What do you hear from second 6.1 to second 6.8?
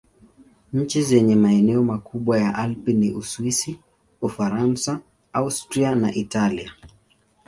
Italia.